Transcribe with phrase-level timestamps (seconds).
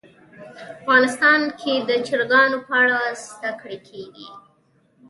[0.75, 4.29] افغانستان کې د چرګانو په اړه زده کړه کېږي.